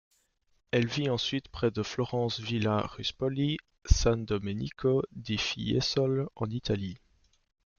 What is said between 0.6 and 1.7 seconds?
Elle vit ensuite près